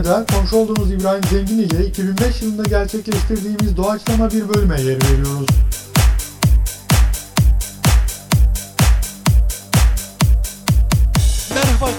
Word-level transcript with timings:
Konya'da 0.08 0.26
komşu 0.26 0.56
olduğumuz 0.56 0.92
İbrahim 0.92 1.22
Zengin 1.30 1.58
ile 1.58 1.86
2005 1.86 2.42
yılında 2.42 2.62
gerçekleştirdiğimiz 2.62 3.76
doğaçlama 3.76 4.30
bir 4.30 4.54
bölüme 4.54 4.80
yer 4.80 4.96
veriyoruz. 5.02 5.46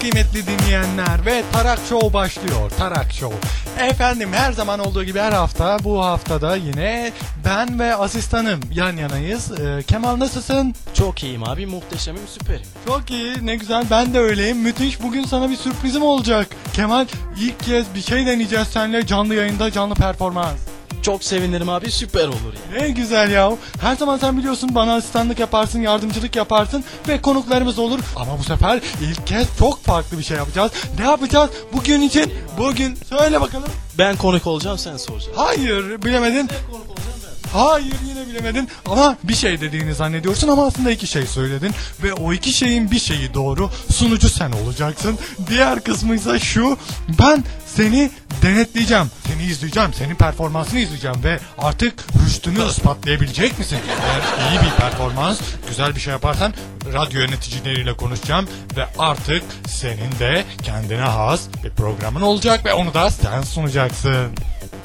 Kıymetli 0.00 0.46
dinleyenler 0.46 1.26
ve 1.26 1.42
Tarak 1.52 1.78
Show 1.88 2.12
başlıyor. 2.12 2.70
Tarak 2.78 3.12
Show. 3.12 3.36
Efendim 3.86 4.32
her 4.32 4.52
zaman 4.52 4.80
olduğu 4.80 5.04
gibi 5.04 5.18
her 5.18 5.32
hafta 5.32 5.78
bu 5.84 6.04
haftada 6.04 6.56
yine 6.56 7.12
ben 7.44 7.78
ve 7.78 7.94
asistanım 7.94 8.60
yan 8.72 8.96
yanayız. 8.96 9.60
Ee, 9.60 9.82
Kemal 9.82 10.18
nasılsın? 10.18 10.74
Çok 10.94 11.22
iyiyim 11.22 11.44
abi 11.48 11.66
muhteşemim 11.66 12.28
süperim. 12.28 12.66
Çok 12.86 13.10
iyi 13.10 13.46
ne 13.46 13.56
güzel 13.56 13.84
ben 13.90 14.14
de 14.14 14.18
öyleyim. 14.20 14.58
Müthiş 14.58 15.02
bugün 15.02 15.24
sana 15.24 15.50
bir 15.50 15.56
sürprizim 15.56 16.02
olacak. 16.02 16.46
Kemal 16.72 17.06
ilk 17.40 17.60
kez 17.60 17.94
bir 17.94 18.00
şey 18.02 18.26
deneyeceğiz 18.26 18.68
seninle 18.68 19.06
canlı 19.06 19.34
yayında 19.34 19.72
canlı 19.72 19.94
performans. 19.94 20.58
Çok 21.02 21.24
sevinirim 21.24 21.68
abi 21.68 21.90
süper 21.90 22.28
olur 22.28 22.54
yani. 22.74 22.82
Ne 22.82 22.90
güzel 22.90 23.30
ya. 23.30 23.52
Her 23.80 23.96
zaman 23.96 24.18
sen 24.18 24.38
biliyorsun 24.38 24.74
bana 24.74 24.94
asistanlık 24.94 25.38
yaparsın, 25.38 25.80
yardımcılık 25.80 26.36
yaparsın 26.36 26.84
ve 27.08 27.22
konuklarımız 27.22 27.78
olur. 27.78 28.00
Ama 28.16 28.38
bu 28.38 28.42
sefer 28.42 28.80
ilk 29.02 29.26
kez 29.26 29.46
çok 29.58 29.84
farklı 29.84 30.18
bir 30.18 30.22
şey 30.22 30.36
yapacağız. 30.36 30.72
Ne 30.98 31.04
yapacağız 31.04 31.50
bugün 31.72 32.00
için? 32.00 32.32
Bugün 32.58 32.98
söyle 33.08 33.40
bakalım. 33.40 33.68
Ben 33.98 34.16
konuk 34.16 34.46
olacağım 34.46 34.78
sen 34.78 34.96
soracaksın. 34.96 35.32
Hayır 35.36 36.02
bilemedin. 36.02 36.48
Hayır 37.52 37.94
yine 38.08 38.26
bilemedin 38.26 38.68
ama 38.86 39.16
bir 39.24 39.34
şey 39.34 39.60
dediğini 39.60 39.94
zannediyorsun 39.94 40.48
ama 40.48 40.66
aslında 40.66 40.90
iki 40.90 41.06
şey 41.06 41.26
söyledin 41.26 41.70
ve 42.02 42.14
o 42.14 42.32
iki 42.32 42.52
şeyin 42.52 42.90
bir 42.90 42.98
şeyi 42.98 43.34
doğru 43.34 43.70
sunucu 43.92 44.28
sen 44.28 44.52
olacaksın. 44.52 45.18
Diğer 45.48 45.80
kısmı 45.80 46.14
ise 46.14 46.38
şu 46.38 46.78
ben 47.20 47.44
seni 47.76 48.10
denetleyeceğim 48.42 49.10
seni 49.26 49.42
izleyeceğim 49.42 49.94
senin 49.94 50.14
performansını 50.14 50.78
izleyeceğim 50.80 51.24
ve 51.24 51.38
artık 51.58 51.94
rüştünü 52.26 52.66
ispatlayabilecek 52.66 53.58
misin? 53.58 53.78
Eğer 53.88 54.50
iyi 54.50 54.60
bir 54.60 54.76
performans 54.76 55.40
güzel 55.68 55.94
bir 55.94 56.00
şey 56.00 56.12
yaparsan 56.12 56.54
radyo 56.92 57.20
yöneticileriyle 57.20 57.92
konuşacağım 57.96 58.48
ve 58.76 58.86
artık 58.98 59.42
senin 59.68 60.12
de 60.20 60.44
kendine 60.62 61.00
has 61.00 61.40
bir 61.64 61.70
programın 61.70 62.20
olacak 62.20 62.64
ve 62.64 62.72
onu 62.72 62.94
da 62.94 63.10
sen 63.10 63.42
sunacaksın. 63.42 64.32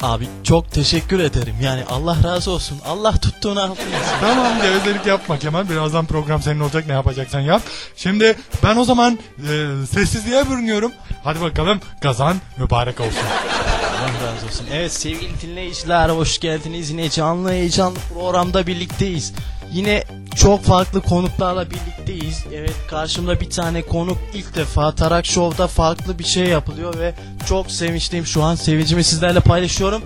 Abi 0.02 0.28
çok 0.44 0.72
teşekkür 0.72 1.20
ederim 1.20 1.54
yani 1.62 1.84
Allah 1.90 2.16
razı 2.24 2.50
olsun. 2.50 2.78
Allah 2.86 3.12
tuttuğunu 3.16 3.60
altın 3.60 3.72
etsin. 3.92 4.16
Tamam 4.20 4.62
gevezelik 4.62 5.06
yapma 5.06 5.38
Kemal. 5.38 5.68
Birazdan 5.68 6.06
program 6.06 6.42
senin 6.42 6.60
olacak 6.60 6.86
ne 6.86 6.92
yapacaksan 6.92 7.40
yap. 7.40 7.62
Şimdi 7.96 8.36
ben 8.64 8.76
o 8.76 8.84
zaman 8.84 9.18
e, 9.38 9.86
sessizliğe 9.90 10.50
bürünüyorum. 10.50 10.92
Hadi 11.24 11.40
bakalım 11.40 11.80
kazan 12.02 12.36
mübarek 12.58 13.00
olsun. 13.00 13.22
Allah 13.46 14.32
razı 14.32 14.46
olsun. 14.46 14.66
Evet 14.72 14.92
sevgili 14.92 15.40
dinleyiciler 15.40 16.08
hoş 16.08 16.38
geldiniz. 16.38 16.90
Yine 16.90 17.10
canlı 17.10 17.50
heyecanlı 17.50 17.98
programda 18.14 18.66
birlikteyiz. 18.66 19.32
Yine 19.72 20.04
çok 20.36 20.64
farklı 20.64 21.00
konuklarla 21.00 21.66
birlikteyiz. 21.70 22.44
Evet 22.54 22.74
karşımda 22.90 23.40
bir 23.40 23.50
tane 23.50 23.82
konuk 23.82 24.18
ilk 24.34 24.56
defa 24.56 24.94
Tarak 24.94 25.26
Show'da 25.26 25.66
farklı 25.66 26.18
bir 26.18 26.24
şey 26.24 26.44
yapılıyor 26.44 26.98
ve 26.98 27.14
çok 27.48 27.70
sevinçliyim 27.70 28.26
şu 28.26 28.42
an. 28.42 28.54
Sevincimi 28.54 29.04
sizlerle 29.04 29.40
paylaşıyorum. 29.40 30.02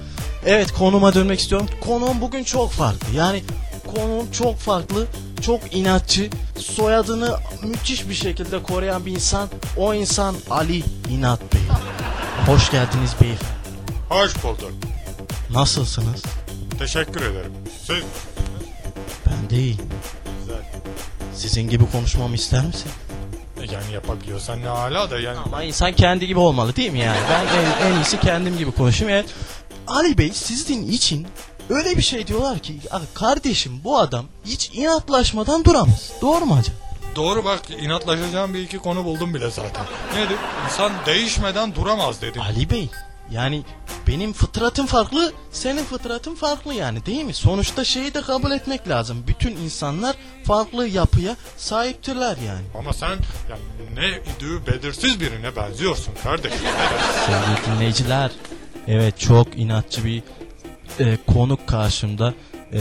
Evet 0.47 0.73
konuma 0.73 1.15
dönmek 1.15 1.41
istiyorum. 1.41 1.69
Konuğum 1.81 2.21
bugün 2.21 2.45
çok 2.45 2.71
farklı. 2.71 3.17
Yani 3.17 3.43
konuğum 3.95 4.31
çok 4.31 4.57
farklı, 4.59 5.07
çok 5.43 5.75
inatçı. 5.75 6.31
Soyadını 6.59 7.37
müthiş 7.63 8.09
bir 8.09 8.15
şekilde 8.15 8.63
koruyan 8.63 9.07
bir 9.07 9.13
insan. 9.13 9.49
O 9.77 9.95
insan 9.95 10.35
Ali 10.51 10.83
İnat 11.11 11.41
Bey. 11.55 11.61
Hoş 12.51 12.71
geldiniz 12.71 13.15
beyefendi. 13.21 13.53
Hoş 14.09 14.45
bulduk. 14.45 14.73
Nasılsınız? 15.51 16.23
Teşekkür 16.79 17.21
ederim. 17.23 17.53
Siz 17.87 18.05
Ben 19.27 19.51
de 19.51 19.57
iyiyim. 19.57 19.79
güzel. 20.41 20.63
Sizin 21.35 21.69
gibi 21.69 21.91
konuşmamı 21.93 22.35
ister 22.35 22.65
misin? 22.67 22.91
Yani 23.73 23.93
yapabiliyorsan 23.95 24.63
ne 24.63 24.67
hala 24.67 25.11
da 25.11 25.21
yani. 25.21 25.39
Ama 25.47 25.63
insan 25.63 25.93
kendi 25.93 26.27
gibi 26.27 26.39
olmalı 26.39 26.77
değil 26.77 26.93
mi 26.93 26.99
yani? 26.99 27.19
Ben 27.31 27.47
en, 27.47 27.93
en 27.93 27.97
iyisi 28.01 28.21
kendim 28.21 28.59
gibi 28.59 28.73
konuşayım. 28.73 29.13
Evet. 29.15 29.27
Ali 29.87 30.19
Bey 30.19 30.31
sizin 30.35 30.89
için 30.93 31.27
öyle 31.71 31.97
bir 31.97 32.03
şey 32.03 32.27
diyorlar 32.27 32.59
ki 32.59 32.81
"Ya 32.93 33.01
kardeşim 33.15 33.81
bu 33.85 33.99
adam 33.99 34.25
hiç 34.47 34.71
inatlaşmadan 34.75 35.65
duramaz. 35.65 36.13
Doğru 36.21 36.47
mu 36.47 36.55
acaba? 36.61 36.77
Doğru 37.17 37.45
bak 37.45 37.61
inatlaşacağım 37.71 38.55
bir 38.55 38.59
iki 38.63 38.79
konu 38.79 39.05
buldum 39.05 39.35
bile 39.35 39.51
zaten. 39.51 39.85
Nedir? 40.17 40.37
İnsan 40.65 40.93
değişmeden 41.07 41.75
duramaz 41.75 42.23
dedim. 42.23 42.43
Ali 42.43 42.71
Bey 42.71 42.89
yani 43.31 43.63
benim 44.07 44.33
fıtratım 44.33 44.87
farklı, 44.87 45.33
senin 45.53 45.85
fıtratın 45.85 46.35
farklı 46.35 46.75
yani 46.75 47.07
değil 47.07 47.25
mi? 47.25 47.35
Sonuçta 47.35 47.85
şeyi 47.85 48.15
de 48.15 48.23
kabul 48.23 48.51
etmek 48.51 48.89
lazım. 48.89 49.25
Bütün 49.27 49.57
insanlar 49.57 50.17
farklı 50.45 50.89
yapıya 50.89 51.37
sahiptirler 51.57 52.37
yani. 52.47 52.65
Ama 52.79 52.93
sen 52.93 53.17
yani 53.51 53.63
ne 53.95 54.09
idüğü 54.37 54.67
belirsiz 54.67 55.21
birine 55.21 55.57
benziyorsun 55.57 56.15
kardeşim. 56.23 56.59
Sevgili 57.27 57.77
dinleyiciler, 57.77 58.31
evet 58.89 59.21
çok 59.21 59.59
inatçı 59.59 60.05
bir 60.05 60.23
e, 61.01 61.19
konuk 61.27 61.67
karşımda. 61.67 62.35
E, 62.73 62.81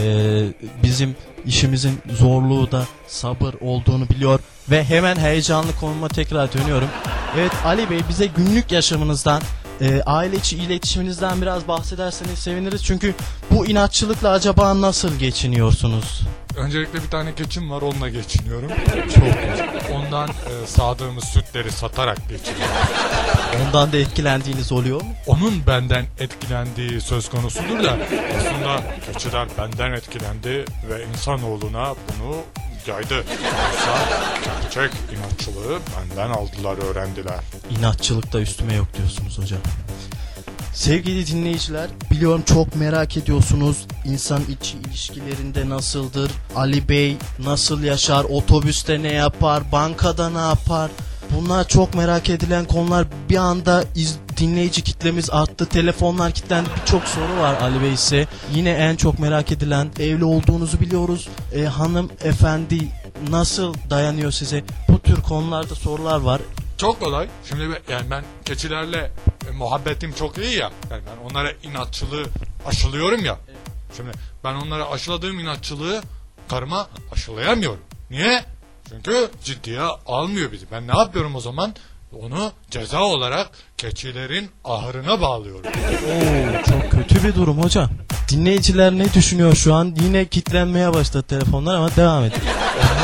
bizim 0.84 1.16
işimizin 1.46 2.00
zorluğu 2.12 2.72
da 2.72 2.86
sabır 3.08 3.54
olduğunu 3.62 4.10
biliyor 4.10 4.40
ve 4.72 4.84
hemen 4.84 5.16
heyecanlı 5.16 5.76
konuma 5.80 6.08
tekrar 6.08 6.54
dönüyorum. 6.54 6.88
Evet 7.38 7.52
Ali 7.66 7.90
Bey 7.90 8.00
bize 8.10 8.26
günlük 8.26 8.72
yaşamınızdan, 8.72 9.42
e, 9.82 10.02
aile 10.06 10.36
içi 10.36 10.58
iletişiminizden 10.58 11.42
biraz 11.42 11.68
bahsederseniz 11.68 12.40
seviniriz. 12.40 12.84
Çünkü 12.86 13.16
bu 13.52 13.66
inatçılıkla 13.66 14.30
acaba 14.30 14.82
nasıl 14.82 15.16
geçiniyorsunuz? 15.16 16.22
Öncelikle 16.58 17.04
bir 17.04 17.10
tane 17.10 17.36
keçim 17.36 17.72
var 17.72 17.82
onunla 17.82 18.10
geçiniyorum. 18.10 18.72
Çok 18.96 19.26
güzel. 19.26 19.82
Ondan 19.94 20.30
e, 20.30 20.68
sağdığımız 20.68 21.24
sütleri 21.24 21.72
satarak 21.72 22.18
geçiniyorum. 22.30 22.76
Ondan 23.68 23.92
da 23.92 23.98
etkilendiğiniz 23.98 24.72
oluyor 24.72 25.02
mu? 25.02 25.10
Onun 25.28 25.68
benden 25.68 26.06
etkilendiği 26.20 27.02
söz 27.02 27.30
konusudur 27.30 27.84
da 27.84 27.98
aslında 28.38 28.84
keçiler 29.14 29.48
benden 29.58 29.92
etkilendi 29.92 30.66
ve 30.90 31.06
insanoğluna 31.14 31.96
bunu 31.96 32.36
yaydı. 32.90 33.16
Yoksa 33.16 33.98
gerçek 34.46 34.92
inatçılığı 35.18 35.80
benden 35.98 36.30
aldılar 36.30 36.78
öğrendiler. 36.92 37.40
İnatçılık 37.80 38.34
da 38.34 38.40
üstüme 38.42 38.74
yok 38.74 38.88
diyorsunuz 38.98 39.38
hocam. 39.40 39.60
Sevgili 40.74 41.28
dinleyiciler, 41.28 41.90
biliyorum 42.12 42.44
çok 42.46 42.76
merak 42.76 43.18
ediyorsunuz. 43.18 43.78
İnsan 44.06 44.42
içi 44.50 44.78
ilişkilerinde 44.78 45.70
nasıldır? 45.70 46.32
Ali 46.56 46.90
Bey 46.90 47.18
nasıl 47.40 47.84
yaşar? 47.84 48.24
Otobüste 48.24 49.04
ne 49.04 49.14
yapar? 49.14 49.72
Bankada 49.72 50.30
ne 50.30 50.38
yapar? 50.48 50.92
Bunlar 51.38 51.68
çok 51.68 51.94
merak 51.94 52.30
edilen 52.30 52.66
konular. 52.66 53.08
Bir 53.30 53.38
anda 53.38 53.84
iz- 53.96 54.18
dinleyici 54.40 54.82
kitlemiz 54.82 55.30
arttı. 55.30 55.66
Telefonlar 55.66 56.32
kilitlendi. 56.32 56.70
Birçok 56.82 57.04
soru 57.04 57.38
var 57.38 57.62
Ali 57.62 57.82
Bey 57.82 57.94
ise. 57.94 58.28
Yine 58.54 58.70
en 58.70 58.96
çok 58.96 59.20
merak 59.20 59.52
edilen 59.52 59.90
evli 60.00 60.26
olduğunuzu 60.26 60.80
biliyoruz. 60.80 61.30
E, 61.56 61.64
hanım 61.64 62.12
efendi 62.24 62.88
nasıl 63.30 63.74
dayanıyor 63.90 64.32
size? 64.32 64.64
Bu 64.88 65.00
tür 65.00 65.22
konularda 65.22 65.76
sorular 65.76 66.20
var. 66.20 66.42
Çok 66.78 67.00
kolay. 67.00 67.28
Şimdi 67.50 67.64
yani 67.90 68.12
ben 68.12 68.24
keçilerle 68.46 69.12
e, 69.50 69.52
muhabbetim 69.52 70.14
çok 70.14 70.38
iyi 70.38 70.58
ya. 70.58 70.72
Yani 70.92 71.02
ben 71.06 71.30
onlara 71.30 71.52
inatçılığı 71.64 72.26
aşılıyorum 72.66 73.26
ya. 73.26 73.38
Şimdi 73.98 74.12
ben 74.44 74.54
onlara 74.54 74.90
aşıladığım 74.92 75.40
inatçılığı 75.40 76.02
karıma 76.50 76.88
aşılayamıyorum. 77.12 77.80
Niye? 78.10 78.46
Çünkü 78.90 79.30
ciddiye 79.44 79.82
almıyor 80.06 80.52
bizi. 80.52 80.66
Ben 80.72 80.88
ne 80.88 80.98
yapıyorum 80.98 81.36
o 81.36 81.40
zaman? 81.40 81.76
Onu 82.14 82.52
ceza 82.72 83.02
olarak 83.04 83.50
keçilerin 83.78 84.52
ahırına 84.66 85.22
bağlıyorum. 85.22 85.72
Oo, 86.10 86.64
çok 86.72 86.92
kötü 86.92 87.24
bir 87.24 87.36
durum 87.36 87.64
hocam. 87.64 87.90
Dinleyiciler 88.32 88.92
ne 88.92 89.14
düşünüyor 89.14 89.56
şu 89.56 89.74
an? 89.74 89.96
Yine 90.04 90.26
kitlenmeye 90.26 90.94
başladı 90.94 91.26
telefonlar 91.30 91.76
ama 91.76 91.96
devam 91.96 92.24
edin. 92.24 92.42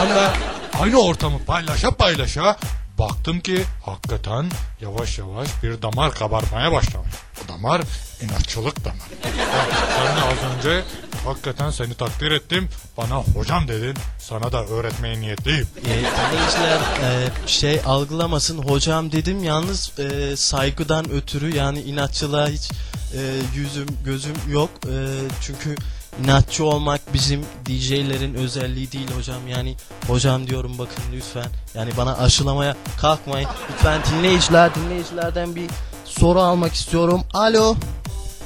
Onlarla 0.05 0.33
aynı 0.81 1.01
ortamı 1.01 1.39
paylaşa 1.45 1.91
paylaşa 1.91 2.57
baktım 2.99 3.39
ki 3.39 3.63
hakikaten 3.85 4.45
yavaş 4.81 5.17
yavaş 5.19 5.47
bir 5.63 5.81
damar 5.81 6.11
kabarmaya 6.11 6.71
başlamış. 6.71 7.11
Bu 7.43 7.53
damar 7.53 7.81
inatçılık 8.21 8.85
damarı. 8.85 8.99
Bak, 9.23 9.75
Sen 9.97 10.15
de 10.17 10.21
az 10.21 10.57
önce 10.57 10.83
hakikaten 11.25 11.71
seni 11.71 11.93
takdir 11.93 12.31
ettim. 12.31 12.69
Bana 12.97 13.15
hocam 13.15 13.67
dedin. 13.67 13.93
Sana 14.19 14.51
da 14.51 14.65
öğretmeye 14.65 15.21
niyetliyim. 15.21 15.67
E, 15.77 15.89
dinleyiciler 15.89 16.79
e, 17.03 17.29
şey 17.47 17.81
algılamasın. 17.85 18.57
Hocam 18.57 19.11
dedim 19.11 19.43
yalnız 19.43 19.99
e, 19.99 20.35
saygıdan 20.35 21.11
ötürü 21.11 21.55
yani 21.55 21.81
inatçılığa 21.81 22.47
hiç 22.47 22.71
e, 23.13 23.19
yüzüm 23.55 23.87
gözüm 24.05 24.35
yok. 24.49 24.69
E, 24.85 24.95
çünkü 25.41 25.75
inatçı 26.23 26.65
olmak 26.65 27.13
bizim 27.13 27.45
DJ'lerin 27.65 28.33
özelliği 28.33 28.91
değil 28.91 29.11
hocam. 29.17 29.47
Yani 29.47 29.75
hocam 30.07 30.47
diyorum 30.47 30.77
bakın 30.77 31.03
lütfen. 31.13 31.47
Yani 31.73 31.91
bana 31.97 32.17
aşılamaya 32.17 32.75
kalkmayın. 33.01 33.49
Lütfen 33.71 34.01
dinleyiciler 34.11 34.75
dinleyicilerden 34.75 35.55
bir 35.55 35.69
soru 36.05 36.39
almak 36.39 36.73
istiyorum. 36.73 37.23
Alo. 37.33 37.75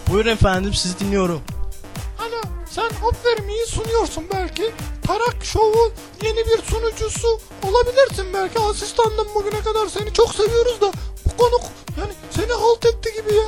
Buyurun 0.07 0.29
efendim 0.29 0.73
sizi 0.73 0.99
dinliyorum 0.99 1.41
sen 2.71 2.85
aferin 3.09 3.47
iyi 3.47 3.65
sunuyorsun 3.65 4.23
belki. 4.33 4.71
Tarak 5.07 5.35
Show'un 5.43 5.91
yeni 6.23 6.37
bir 6.37 6.61
sunucusu 6.63 7.39
olabilirsin 7.63 8.33
belki. 8.33 8.59
Asistandım 8.59 9.27
bugüne 9.35 9.61
kadar 9.61 9.87
seni 9.87 10.13
çok 10.13 10.35
seviyoruz 10.35 10.81
da 10.81 10.91
bu 11.25 11.37
konuk 11.37 11.61
yani 11.99 12.13
seni 12.31 12.51
halt 12.51 12.85
etti 12.85 13.09
gibi 13.13 13.35
ya. 13.35 13.43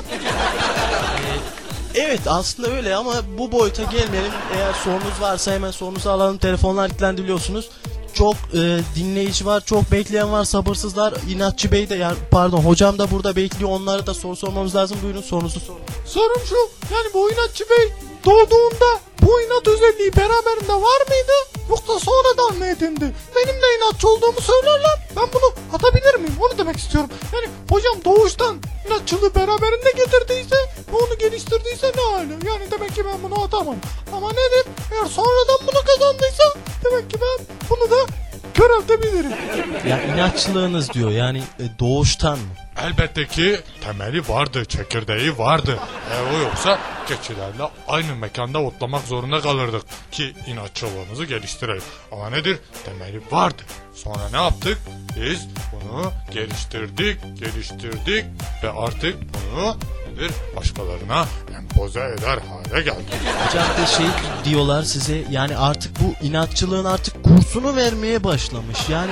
Evet 1.95 2.19
aslında 2.27 2.69
öyle 2.69 2.95
ama 2.95 3.13
bu 3.37 3.51
boyuta 3.51 3.83
gelmeyelim. 3.83 4.31
Eğer 4.55 4.73
sorunuz 4.73 5.21
varsa 5.21 5.51
hemen 5.51 5.71
sorunuzu 5.71 6.09
alalım. 6.09 6.37
Telefonlar 6.37 6.87
kilitlendi 6.89 7.23
biliyorsunuz. 7.23 7.69
Çok 8.13 8.35
e, 8.35 8.79
dinleyici 8.95 9.45
var, 9.45 9.61
çok 9.65 9.91
bekleyen 9.91 10.31
var, 10.31 10.45
sabırsızlar. 10.45 11.13
İnatçı 11.29 11.71
Bey 11.71 11.89
de 11.89 11.95
yani 11.95 12.17
pardon 12.31 12.57
hocam 12.57 12.99
da 12.99 13.11
burada 13.11 13.35
bekliyor. 13.35 13.69
Onlara 13.71 14.07
da 14.07 14.13
soru 14.13 14.35
sormamız 14.35 14.75
lazım. 14.75 14.97
Buyurun 15.03 15.21
sorunuzu 15.21 15.59
sorun. 15.59 15.81
Sorum 16.05 16.41
şu 16.49 16.55
yani 16.93 17.07
bu 17.13 17.31
inatçı 17.31 17.63
bey 17.69 17.93
doğduğunda 18.25 18.99
bu 19.21 19.41
inat 19.41 19.67
özelliği 19.67 20.15
beraberinde 20.15 20.73
var 20.73 21.01
mıydı 21.09 21.31
yoksa 21.69 21.99
sonradan 21.99 22.57
mı 22.57 22.65
edindi? 22.65 23.15
Benim 23.35 23.61
de 23.61 23.65
inatçı 23.77 24.09
olduğumu 24.09 24.41
söylerler 24.41 24.99
ben 25.15 25.27
bunu 25.33 25.53
atabilir 25.73 26.15
miyim 26.15 26.35
onu 26.41 26.57
demek 26.57 26.77
istiyorum. 26.77 27.09
Yani 27.33 27.47
hocam 27.69 27.95
doğuştan 28.05 28.57
inatçılığı 28.87 29.35
beraberinde 29.35 29.91
getirdiyse 29.97 30.55
ve 30.93 30.95
onu 30.97 31.17
geliştirdiyse 31.17 31.91
ne 31.95 32.01
hali? 32.01 32.31
Yani 32.31 32.71
demek 32.71 32.95
ki 32.95 33.05
ben 33.05 33.23
bunu 33.23 33.43
atamam. 33.43 33.75
Ama 34.13 34.29
nedir? 34.29 34.65
Eğer 34.93 35.05
sonradan 35.05 35.57
bunu 35.61 35.81
kazandıysa 35.85 36.43
demek 36.85 37.09
ki 37.11 37.17
ben 37.21 37.45
bunu 37.69 37.91
da 37.91 37.95
köreltebilirim. 38.53 39.31
Ya 39.89 40.03
inatçılığınız 40.03 40.89
diyor 40.93 41.11
yani 41.11 41.43
e, 41.59 41.79
doğuştan 41.79 42.39
mı? 42.39 42.45
Elbette 42.91 43.27
ki 43.27 43.59
temeli 43.81 44.27
vardı, 44.27 44.65
çekirdeği 44.65 45.37
vardı. 45.37 45.79
Eğer 46.11 46.33
o 46.33 46.43
yoksa 46.43 46.79
keçilerle 47.07 47.63
aynı 47.87 48.15
mekanda 48.15 48.61
otlamak 48.61 49.03
zorunda 49.03 49.41
kalırdık 49.41 49.81
ki 50.11 50.33
inatçılığımızı 50.47 51.25
geliştirelim. 51.25 51.83
Ama 52.11 52.29
nedir? 52.29 52.59
Temeli 52.85 53.21
vardı. 53.31 53.61
Sonra 53.93 54.29
ne 54.31 54.37
yaptık? 54.37 54.77
Biz 55.15 55.47
bunu 55.71 56.11
geliştirdik, 56.31 57.19
geliştirdik 57.39 58.25
ve 58.63 58.71
artık 58.71 59.15
bunu 59.33 59.77
nedir? 60.11 60.31
Başkalarına 60.55 61.25
empoze 61.71 61.99
eder 61.99 62.37
hale 62.49 62.81
geldik. 62.81 63.13
Hocam 63.47 63.65
da 63.81 63.85
şey 63.85 64.05
diyorlar 64.45 64.83
size 64.83 65.23
yani 65.31 65.57
artık 65.57 65.91
bu 65.99 66.25
inatçılığın 66.25 66.85
artık 66.85 67.23
kursunu 67.23 67.75
vermeye 67.75 68.23
başlamış. 68.23 68.89
Yani 68.89 69.11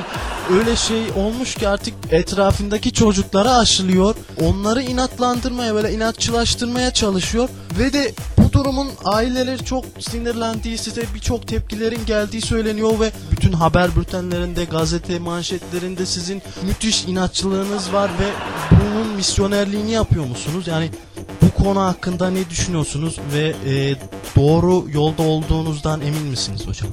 öyle 0.54 0.76
şey 0.76 1.12
olmuş 1.16 1.56
ki 1.56 1.68
artık 1.68 1.94
etrafındaki 2.12 2.94
çocuklara 2.94 3.58
aşılıyor. 3.58 4.16
Onları 4.42 4.82
inatlandırmaya 4.82 5.76
böyle 5.76 5.94
inatçılaştırmaya 5.94 6.94
çalışıyor. 6.94 7.50
Ve 7.80 7.94
de 7.94 8.14
bu 8.38 8.54
durumun 8.54 8.90
aileleri 9.06 9.66
çok 9.66 9.86
sinirlendiği 10.00 10.78
size 10.78 11.04
birçok 11.16 11.48
tepkilerin 11.48 12.06
geldiği 12.06 12.42
söyleniyor 12.42 13.00
ve 13.00 13.12
bütün 13.32 13.52
haber 13.54 13.96
bültenlerinde 13.96 14.66
gazete 14.66 15.20
manşetlerinde 15.20 16.06
sizin 16.06 16.42
müthiş 16.64 17.06
inatçılığınız 17.06 17.94
var 17.94 18.12
ve 18.20 18.28
bunun 18.72 19.08
misyonerliğini 19.08 19.92
yapıyor 19.92 20.26
musunuz? 20.26 20.68
Yani 20.68 20.92
bu 21.42 21.64
konu 21.64 21.82
hakkında 21.82 22.30
ne 22.30 22.50
düşünüyorsunuz 22.50 23.20
ve 23.34 23.56
e, 23.66 23.96
doğru 24.36 24.86
yolda 24.92 25.24
olduğunuzdan 25.24 26.02
emin 26.02 26.24
misiniz 26.24 26.68
hocam? 26.68 26.90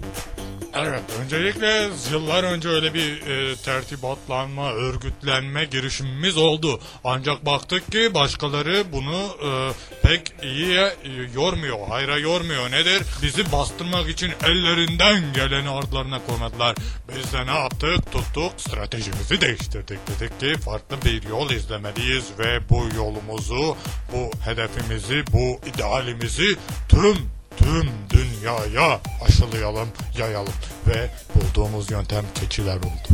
Evet, 0.79 1.03
öncelikle 1.23 1.89
yıllar 2.13 2.45
önce 2.45 2.69
öyle 2.69 2.95
bir 2.95 3.27
e, 3.27 3.57
tertibatlanma, 3.57 4.73
örgütlenme 4.73 5.65
girişimimiz 5.65 6.37
oldu. 6.37 6.81
Ancak 7.05 7.47
baktık 7.47 7.93
ki 7.93 8.15
başkaları 8.15 8.85
bunu 8.93 9.37
e, 9.45 9.73
pek 10.03 10.33
iyi 10.43 10.77
e, 10.77 10.93
yormuyor, 11.35 11.89
hayra 11.89 12.19
yormuyor. 12.19 12.71
Nedir? 12.71 13.03
Bizi 13.23 13.53
bastırmak 13.53 14.09
için 14.09 14.33
ellerinden 14.45 15.33
geleni 15.33 15.69
ardlarına 15.69 16.21
koymadılar. 16.27 16.77
Biz 17.17 17.33
de 17.33 17.47
ne 17.47 17.59
yaptık? 17.59 18.13
Tuttuk, 18.13 18.53
stratejimizi 18.57 19.41
değiştirdik. 19.41 19.99
Dedik 20.09 20.41
ki 20.41 20.61
farklı 20.61 20.97
bir 21.05 21.23
yol 21.23 21.51
izlemeliyiz 21.51 22.25
ve 22.39 22.69
bu 22.71 22.89
yolumuzu, 22.97 23.77
bu 24.13 24.31
hedefimizi, 24.45 25.25
bu 25.33 25.61
idealimizi 25.69 26.57
tüm 26.89 27.36
tüm 27.57 27.91
dünyaya 28.11 29.01
aşılayalım, 29.27 29.89
yayalım 30.19 30.53
ve 30.87 31.11
bulduğumuz 31.35 31.91
yöntem 31.91 32.25
keçiler 32.35 32.77
oldu. 32.77 33.09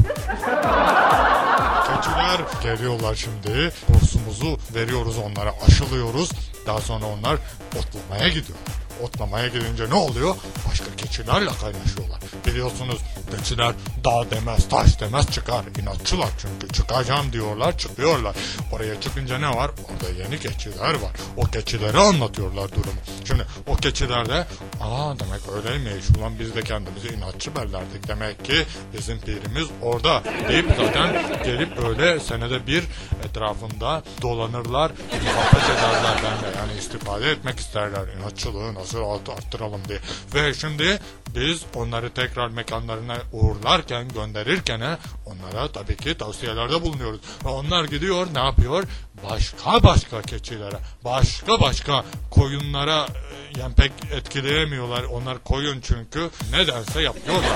Keçiler 1.87 2.41
geliyorlar 2.63 3.15
şimdi. 3.15 3.73
Kursumuzu 3.87 4.59
veriyoruz 4.75 5.19
onlara, 5.19 5.55
aşılıyoruz. 5.67 6.31
Daha 6.67 6.81
sonra 6.81 7.05
onlar 7.07 7.39
otlamaya 7.79 8.29
gidiyor. 8.29 8.59
Otlamaya 9.03 9.49
gidince 9.49 9.91
ne 9.91 9.95
oluyor? 9.95 10.37
Başka 10.71 10.97
keçilerle 10.97 11.51
kaynaşıyorlar. 11.61 12.21
Biliyorsunuz 12.47 12.99
keçiler 13.37 13.75
dağ 14.05 14.31
demez, 14.31 14.69
taş 14.69 15.01
demez 15.01 15.31
çıkar. 15.31 15.65
İnatçılar 15.83 16.29
çünkü. 16.39 16.75
Çıkacağım 16.75 17.33
diyorlar, 17.33 17.79
çıkıyorlar. 17.79 18.37
Oraya 18.73 19.01
çıkınca 19.01 19.39
ne 19.39 19.49
var? 19.49 19.71
Orada 19.71 20.23
yeni 20.23 20.41
keçiler 20.41 20.95
var. 20.95 21.13
O 21.37 21.45
keçilere 21.45 21.99
anlatıyorlar 21.99 22.71
durumu. 22.71 23.01
Şimdi 23.25 23.47
o 23.67 23.77
keçiler 23.77 24.29
de 24.29 24.47
aa 24.81 25.15
demek 25.19 25.41
öyleymiş. 25.57 26.05
Ulan 26.19 26.39
biz 26.39 26.55
de 26.55 26.63
kendimizi 26.63 27.09
inatçı 27.09 27.57
bellerdik. 27.57 28.09
Demek 28.09 28.45
ki 28.45 28.65
bizim 28.99 29.21
pirimiz 29.21 29.67
orada. 29.83 30.23
Deyip 30.49 30.67
zaten 30.79 31.43
gelip 31.45 31.79
öyle 31.79 32.21
senede 32.21 32.67
bir 32.67 32.85
etrafında 33.33 34.03
dolanırlar. 34.23 34.93
Muhabbet 35.25 35.71
ederler 35.71 36.17
benimle. 36.17 36.59
Yani 36.59 36.73
istifade 36.79 37.31
etmek 37.31 37.59
isterler. 37.61 38.09
İnatçılığı 38.19 38.75
nasıl 38.75 38.99
arttıralım 38.99 39.81
diye. 39.89 39.99
Ve 40.35 40.55
şimdi 40.55 41.01
biz 41.35 41.65
onları 41.75 42.11
tekrar 42.11 42.49
mekanlarına 42.49 43.17
uğurlarken, 43.33 44.09
gönderirken 44.09 44.99
onlara 45.27 45.69
tabii 45.73 45.97
ki 45.97 46.19
tavsiyelerde 46.19 46.83
bulunuyoruz. 46.83 47.21
Ve 47.45 47.49
onlar 47.49 47.85
gidiyor 47.85 48.27
ne 48.35 48.39
yapıyor? 48.45 48.85
Başka 49.31 49.83
başka 49.83 50.23
keçilere, 50.23 50.77
başka 51.05 51.61
başka 51.61 52.05
koyunlara 52.31 53.07
e, 53.07 53.61
yani 53.61 53.75
pek 53.75 53.93
etkileyemiyorlar. 54.13 55.03
Onlar 55.03 55.45
koyun 55.45 55.81
çünkü 55.81 56.31
nedense 56.53 57.03
yapıyorlar. 57.03 57.51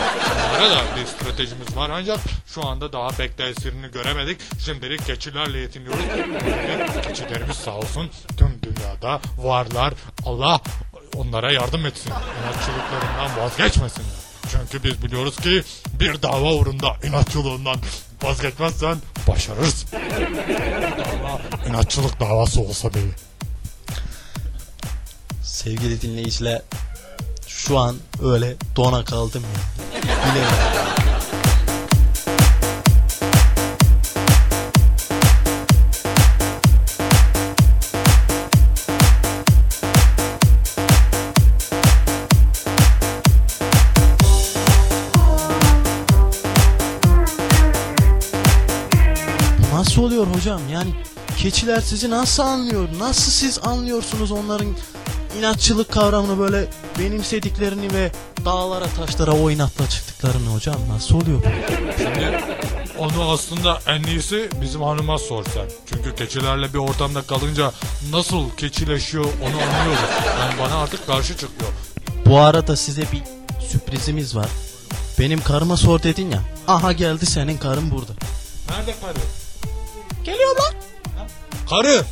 Onlara 0.50 0.70
da 0.70 0.80
bir 0.96 1.06
stratejimiz 1.06 1.76
var 1.76 1.90
ancak 1.90 2.20
şu 2.46 2.66
anda 2.66 2.92
daha 2.92 3.08
pek 3.08 3.36
tesirini 3.36 3.90
göremedik. 3.90 4.40
Şimdilik 4.64 5.06
keçilerle 5.06 5.58
yetiniyoruz. 5.58 6.04
Keçilerimiz 7.08 7.56
sağ 7.56 7.74
olsun 7.74 8.10
tüm 8.38 8.60
dünyada 8.62 9.20
varlar. 9.38 9.94
Allah 10.26 10.60
onlara 11.16 11.52
yardım 11.52 11.86
etsin. 11.86 12.10
İnatçılıklarından 12.10 13.44
vazgeçmesinler. 13.44 14.26
Çünkü 14.50 14.84
biz 14.84 15.02
biliyoruz 15.02 15.36
ki 15.36 15.62
bir 16.00 16.22
dava 16.22 16.52
uğrunda 16.52 16.96
inatçılığından 17.04 17.76
Vazgeçmezsen 18.22 18.96
başarırsın. 19.28 19.88
İnatçılık 21.76 22.20
davası 22.20 22.60
olsa 22.60 22.94
bile. 22.94 23.02
Sevgili 25.42 26.02
dinleyiciler 26.02 26.62
şu 27.46 27.78
an 27.78 27.96
öyle 28.22 28.56
dona 28.76 29.04
kaldım 29.04 29.42
ya. 29.42 30.02
Bilemiyorum. 30.02 30.56
Nasıl 49.74 50.02
oluyor 50.02 50.26
hocam? 50.26 50.60
Yani 50.72 50.94
keçiler 51.46 51.80
sizi 51.80 52.10
nasıl 52.10 52.42
anlıyor? 52.42 52.88
Nasıl 52.98 53.32
siz 53.32 53.58
anlıyorsunuz 53.58 54.32
onların 54.32 54.66
inatçılık 55.38 55.92
kavramını 55.92 56.38
böyle 56.38 56.68
benimsediklerini 56.98 57.94
ve 57.94 58.12
dağlara 58.44 58.86
taşlara 58.86 59.32
o 59.32 59.50
inatla 59.50 59.88
çıktıklarını 59.88 60.54
hocam? 60.54 60.76
Nasıl 60.88 61.14
oluyor 61.20 61.42
bu? 61.42 61.48
Onu 62.98 63.30
aslında 63.30 63.78
en 63.86 64.02
iyisi 64.02 64.48
bizim 64.60 64.82
hanıma 64.82 65.18
sorsan. 65.18 65.68
Çünkü 65.90 66.14
keçilerle 66.14 66.72
bir 66.72 66.78
ortamda 66.78 67.22
kalınca 67.22 67.72
nasıl 68.12 68.50
keçileşiyor 68.50 69.24
onu 69.24 69.62
anlıyoruz. 69.62 70.10
Yani 70.40 70.54
bana 70.60 70.82
artık 70.82 71.06
karşı 71.06 71.36
çıkıyor. 71.36 71.70
Bu 72.26 72.38
arada 72.38 72.76
size 72.76 73.02
bir 73.02 73.22
sürprizimiz 73.68 74.36
var. 74.36 74.48
Benim 75.18 75.42
karıma 75.42 75.76
sor 75.76 76.02
dedin 76.02 76.30
ya. 76.30 76.40
Aha 76.68 76.92
geldi 76.92 77.26
senin 77.26 77.58
karın 77.58 77.90
burada. 77.90 78.12
Nerede 78.70 78.94
karı? 79.00 79.18
Geliyor 80.24 80.56
lan. 80.56 80.85
Karı! 81.70 82.02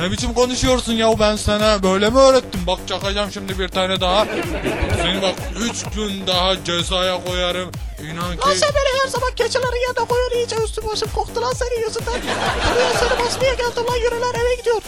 Ne 0.00 0.10
biçim 0.10 0.34
konuşuyorsun 0.34 0.92
ya 0.92 1.18
ben 1.18 1.36
sana 1.36 1.82
böyle 1.82 2.10
mi 2.10 2.18
öğrettim? 2.18 2.60
Bak 2.66 2.78
çakacağım 2.86 3.32
şimdi 3.32 3.58
bir 3.58 3.68
tane 3.68 4.00
daha. 4.00 4.26
Seni 5.02 5.22
bak 5.22 5.34
üç 5.60 5.84
gün 5.96 6.26
daha 6.26 6.64
cezaya 6.64 7.24
koyarım. 7.24 7.70
İnan 8.02 8.36
ki... 8.36 8.42
beni 8.62 9.02
her 9.02 9.08
zaman 9.08 9.34
keçilerin 9.36 9.86
yanına 9.86 10.04
koyuyor 10.08 10.30
iyice 10.30 10.56
üstüm 10.56 10.84
başım 10.88 11.08
koktu 11.14 11.42
lan 11.42 11.52
senin 11.52 11.80
yüzünden. 11.86 12.20
Buraya 12.72 12.92
seni 12.92 13.26
basmaya 13.26 13.54
geldim 13.54 13.86
lan 13.90 13.96
yürüler 13.96 14.34
eve 14.44 14.54
gidiyor. 14.54 14.82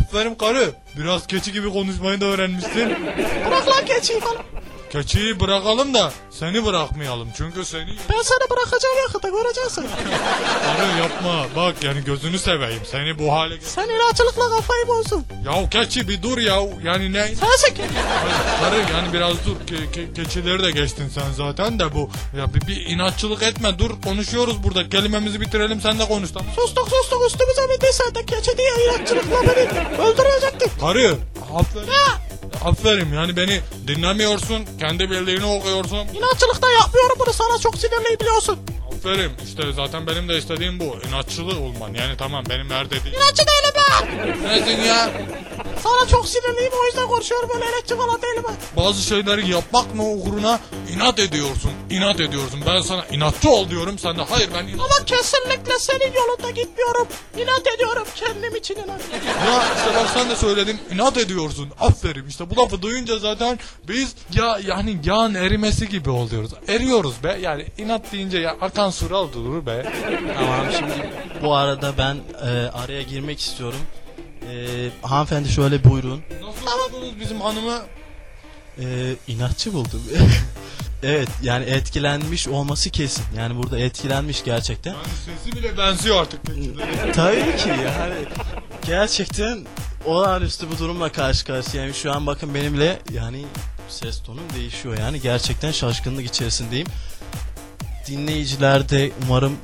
Aferin 0.00 0.34
karı. 0.34 0.70
Biraz 0.96 1.26
keçi 1.26 1.52
gibi 1.52 1.72
konuşmayı 1.72 2.20
da 2.20 2.24
öğrenmişsin. 2.24 2.96
Bırak 3.46 3.68
lan 3.68 3.84
keçiyi 3.86 4.20
falan. 4.20 4.42
Keçiyi 4.94 5.40
bırakalım 5.40 5.94
da 5.94 6.12
seni 6.30 6.64
bırakmayalım. 6.64 7.28
Çünkü 7.36 7.64
seni... 7.64 7.86
Ben 8.10 8.22
seni 8.22 8.50
bırakacağım 8.50 8.94
yakında 9.06 9.28
göreceksin. 9.28 9.86
Karı 10.64 10.98
yapma. 10.98 11.46
Bak 11.56 11.74
yani 11.82 12.04
gözünü 12.04 12.38
seveyim. 12.38 12.82
Seni 12.90 13.18
bu 13.18 13.32
hale... 13.32 13.60
Sen 13.60 13.88
inatçılıkla 13.88 14.50
kafayı 14.50 14.88
bozdun. 14.88 15.24
Ya 15.46 15.70
keçi 15.70 16.08
bir 16.08 16.22
dur 16.22 16.38
ya. 16.38 16.56
Yani 16.84 17.12
ne... 17.12 17.26
Sensin 17.26 17.74
ki. 17.74 17.82
Karı 18.60 18.76
yani 18.76 19.12
biraz 19.12 19.32
dur. 19.46 19.56
Ke- 19.74 19.90
ke- 19.92 20.14
keçileri 20.14 20.62
de 20.62 20.70
geçtin 20.70 21.08
sen 21.08 21.32
zaten 21.36 21.78
de 21.78 21.94
bu. 21.94 22.10
Ya 22.38 22.54
bir, 22.54 22.66
bir 22.66 22.86
inatçılık 22.86 23.42
etme. 23.42 23.78
Dur 23.78 23.90
konuşuyoruz 24.04 24.62
burada. 24.62 24.88
Kelimemizi 24.88 25.40
bitirelim 25.40 25.80
sen 25.80 25.98
de 25.98 26.08
konuş 26.08 26.30
tamam. 26.32 26.54
Sustuk 26.56 26.88
sustuk 26.88 27.26
üstümüze 27.26 27.62
bindiysen 27.68 28.14
de 28.14 28.26
keçi 28.26 28.58
diye 28.58 28.70
inatçılıkla 28.84 29.42
beni 29.42 29.98
öldürecektin. 29.98 30.70
Karı. 30.80 31.16
Aferin. 31.54 31.88
Aferin 32.64 33.12
yani 33.12 33.36
beni 33.36 33.60
dinlemiyorsun. 33.86 34.64
Kendi 34.80 35.10
bildiğini 35.10 35.44
okuyorsun. 35.44 35.98
İnatçılıkta 36.14 36.70
yapmıyorum 36.70 37.16
bunu 37.18 37.32
sana 37.32 37.58
çok 37.58 37.76
sinirliyim 37.78 38.20
biliyorsun. 38.20 38.58
Aferin. 39.04 39.32
İşte 39.44 39.72
zaten 39.72 40.06
benim 40.06 40.28
de 40.28 40.38
istediğim 40.38 40.80
bu. 40.80 40.96
İnatçılı 41.08 41.60
olman. 41.60 41.94
Yani 41.94 42.16
tamam 42.18 42.44
benim 42.50 42.70
her 42.70 42.90
dediğim. 42.90 43.16
İnatçı 43.16 43.42
değilim 43.46 43.74
ben. 43.76 44.42
Nesin 44.48 44.82
ya? 44.82 45.10
Sana 45.82 46.08
çok 46.08 46.28
sinirliyim 46.28 46.72
o 46.82 46.86
yüzden 46.86 47.06
konuşuyorum 47.08 47.48
böyle 47.54 47.64
inatçı 47.64 47.96
falan 47.96 48.22
değilim 48.22 48.42
ben. 48.48 48.82
Bazı 48.84 49.02
şeyleri 49.02 49.50
yapmak 49.50 49.94
mı 49.94 50.02
uğruna 50.08 50.60
inat 50.94 51.18
ediyorsun. 51.18 51.70
İnat 51.90 52.20
ediyorsun. 52.20 52.60
Ben 52.66 52.80
sana 52.80 53.06
inatçı 53.06 53.50
ol 53.50 53.70
diyorum. 53.70 53.98
Sen 53.98 54.16
de 54.18 54.22
hayır 54.22 54.50
ben 54.54 54.66
inat... 54.66 54.80
Ama 54.80 55.04
kesinlikle 55.06 55.78
senin 55.78 56.12
yolunda 56.12 56.50
gitmiyorum. 56.50 57.08
İnat 57.38 57.66
ediyorum 57.76 58.06
kendim 58.14 58.56
için 58.56 58.74
inat. 58.74 59.00
Ya 59.46 59.62
işte 59.76 59.94
bak 60.00 60.10
sen 60.14 60.30
de 60.30 60.36
söyledin. 60.36 60.80
inat 60.94 61.16
ediyorsun. 61.16 61.68
Aferin. 61.80 62.26
İşte 62.28 62.50
bu 62.50 62.56
lafı 62.60 62.82
duyunca 62.82 63.18
zaten 63.18 63.58
biz 63.88 64.14
ya 64.34 64.58
yani 64.66 64.98
yağın 65.04 65.34
erimesi 65.34 65.88
gibi 65.88 66.10
oluyoruz. 66.10 66.50
Eriyoruz 66.68 67.24
be. 67.24 67.38
Yani 67.40 67.66
inat 67.78 68.12
deyince 68.12 68.38
ya 68.38 68.56
akan 68.60 68.90
sural 68.94 69.32
durur 69.32 69.66
be. 69.66 69.92
Tamam 70.34 70.66
şimdi 70.78 71.10
bu 71.42 71.54
arada 71.54 71.92
ben 71.98 72.16
e, 72.46 72.50
araya 72.70 73.02
girmek 73.02 73.40
istiyorum. 73.40 73.80
E, 74.50 74.88
hanımefendi 75.02 75.48
şöyle 75.48 75.84
buyurun. 75.84 76.22
Nasıl 76.42 76.92
buldunuz 76.92 77.20
bizim 77.20 77.40
hanımı? 77.40 77.78
E, 78.78 78.84
inatçı 79.28 79.72
buldum. 79.72 80.02
evet 81.02 81.28
yani 81.42 81.64
etkilenmiş 81.64 82.48
olması 82.48 82.90
kesin. 82.90 83.24
Yani 83.36 83.62
burada 83.62 83.78
etkilenmiş 83.78 84.44
gerçekten. 84.44 84.92
Yani 84.92 85.04
sesi 85.24 85.56
bile 85.56 85.78
benziyor 85.78 86.20
artık. 86.20 86.46
keçilere. 86.46 87.12
Tabii 87.12 87.56
ki 87.56 87.68
yani 87.68 88.14
gerçekten 88.86 89.66
olağanüstü 90.04 90.66
bu 90.70 90.78
durumla 90.78 91.12
karşı 91.12 91.46
karşıyayım. 91.46 91.94
Şu 91.94 92.12
an 92.12 92.26
bakın 92.26 92.54
benimle 92.54 92.98
yani 93.12 93.44
ses 93.88 94.22
tonum 94.22 94.44
değişiyor 94.56 94.98
yani 94.98 95.20
gerçekten 95.20 95.72
şaşkınlık 95.72 96.26
içerisindeyim. 96.26 96.86
Dinleyiciler 98.06 98.88
de 98.88 99.10
umarım 99.26 99.56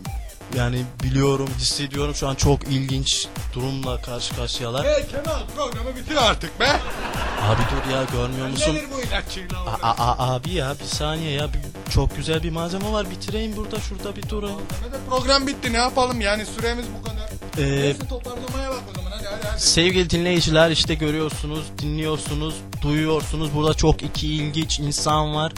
yani 0.57 0.85
biliyorum 1.03 1.49
hissediyorum 1.59 2.15
şu 2.15 2.29
an 2.29 2.35
çok 2.35 2.65
ilginç 2.65 3.27
durumla 3.55 4.03
karşı 4.03 4.37
karşıyalar. 4.37 4.87
Hey 4.87 5.07
Kemal 5.07 5.41
programı 5.57 5.97
bitir 5.97 6.17
artık 6.17 6.61
be. 6.61 6.67
Abi 7.43 7.63
dur 7.63 7.93
ya 7.93 8.05
görmüyor 8.13 8.49
musun? 8.49 8.75
Nedir 8.75 8.87
bu 8.97 9.01
inatçıyla? 9.03 9.59
A- 9.83 9.91
a- 10.05 10.35
abi 10.35 10.51
ya 10.51 10.75
bir 10.81 10.85
saniye 10.85 11.31
ya 11.31 11.49
bir- 11.53 11.91
çok 11.93 12.17
güzel 12.17 12.43
bir 12.43 12.51
malzeme 12.51 12.93
var 12.93 13.11
bitireyim 13.11 13.57
burada 13.57 13.81
şurada 13.81 14.17
bir 14.17 14.29
durun. 14.29 14.51
Ne 14.87 14.93
de 14.93 14.97
program 15.11 15.47
bitti 15.47 15.73
ne 15.73 15.77
yapalım 15.79 16.21
yani 16.21 16.47
süremiz 16.47 16.87
bu 16.99 17.05
kadar. 17.09 17.31
Ee, 17.59 17.89
Hepsi 17.89 18.09
toparlamaya 18.09 18.71
bak 18.71 18.81
Sevgili 19.57 20.11
dinleyiciler 20.11 20.71
işte 20.71 20.95
görüyorsunuz, 20.95 21.65
dinliyorsunuz, 21.79 22.55
duyuyorsunuz. 22.83 23.55
Burada 23.55 23.75
çok 23.75 24.03
iki 24.03 24.35
ilginç 24.35 24.81
insan 24.81 25.35
var. 25.35 25.53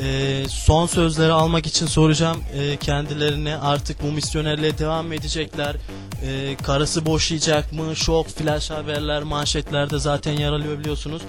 Ee, 0.00 0.44
son 0.48 0.86
sözleri 0.86 1.32
almak 1.32 1.66
için 1.66 1.86
soracağım 1.86 2.36
ee, 2.54 2.76
kendilerine. 2.76 3.56
Artık 3.56 4.02
bu 4.02 4.06
misyonerliğe 4.06 4.78
devam 4.78 5.06
mı 5.06 5.14
edecekler? 5.14 5.76
Ee, 6.22 6.56
karısı 6.62 7.06
boşayacak 7.06 7.72
mı? 7.72 7.96
Şok, 7.96 8.28
flash 8.28 8.70
haberler, 8.70 9.22
manşetlerde 9.22 9.98
zaten 9.98 10.32
yer 10.32 10.52
alıyor 10.52 10.78
biliyorsunuz. 10.78 11.22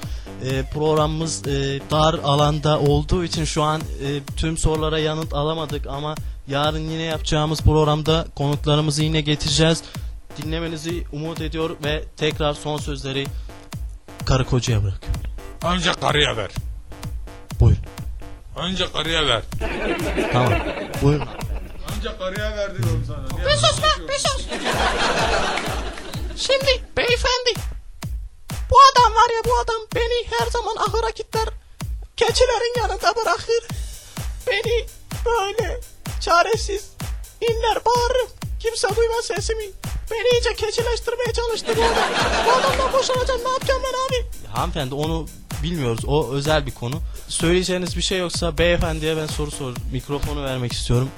Ee, 0.46 0.64
programımız 0.74 1.48
e, 1.48 1.80
dar 1.92 2.14
alanda 2.14 2.80
olduğu 2.80 3.24
için 3.24 3.46
şu 3.46 3.64
an 3.64 3.82
e, 3.82 4.34
tüm 4.38 4.58
sorulara 4.58 5.00
yanıt 5.00 5.34
alamadık 5.34 5.88
ama 5.88 6.16
yarın 6.48 6.90
yine 6.90 7.04
yapacağımız 7.04 7.62
programda 7.62 8.26
konuklarımızı 8.36 9.04
yine 9.04 9.22
getireceğiz 9.22 9.84
dinlemenizi 10.38 11.04
umut 11.12 11.42
ediyor 11.42 11.78
ve 11.84 12.04
tekrar 12.18 12.54
son 12.54 12.78
sözleri 12.78 13.26
karı 14.26 14.46
kocaya 14.46 14.84
bırakıyorum. 14.84 15.22
Önce 15.66 15.92
karıya 15.92 16.38
ver. 16.38 16.52
Buyurun. 17.60 17.84
Önce 18.58 18.92
karıya 18.92 19.28
ver. 19.28 19.44
Tamam. 20.34 20.54
Buyurun. 21.02 21.28
Önce 21.98 22.18
karıya 22.18 22.58
ver 22.58 22.78
diyorum 22.78 23.06
sana. 23.08 23.46
Bir 23.46 23.52
sus 23.58 23.82
lan 23.84 24.08
bir 24.08 24.20
sus. 24.20 24.46
Şimdi 26.38 26.84
beyefendi. 26.98 27.54
Bu 28.72 28.76
adam 28.92 29.12
var 29.14 29.30
ya 29.36 29.42
bu 29.46 29.58
adam 29.60 29.82
beni 29.96 30.28
her 30.40 30.48
zaman 30.52 30.76
ahıra 30.76 31.12
kitler. 31.12 31.46
Keçilerin 32.18 32.82
yanında 32.82 33.16
bırakır. 33.16 33.64
Beni 34.48 34.86
böyle 35.26 35.80
çaresiz 36.22 36.90
inler 37.42 37.78
bağırırım. 37.86 38.28
Kimse 38.60 38.96
duymaz 38.96 39.26
sesimi. 39.26 39.66
Beni 40.16 40.30
iyice 40.38 40.54
keçileştirmeye 40.54 41.34
çalıştı 41.34 41.74
bu 41.78 41.84
adam. 41.84 42.10
Bu 42.46 42.52
adamdan 42.52 42.94
boşanacağım 42.94 43.42
ne 43.46 43.50
yapacağım 43.50 43.82
ben 43.84 43.94
abi? 44.08 44.26
Hanımefendi 44.54 44.96
onu 44.96 45.28
bilmiyoruz. 45.64 46.06
O 46.08 46.32
özel 46.32 46.66
bir 46.66 46.72
konu. 46.72 47.02
Söyleyeceğiniz 47.28 47.98
bir 47.98 48.02
şey 48.02 48.20
yoksa 48.20 48.58
beyefendiye 48.58 49.18
ben 49.18 49.26
soru 49.28 49.52
sor. 49.52 49.74
Mikrofonu 49.92 50.44
vermek 50.44 50.74
istiyorum. 50.74 51.10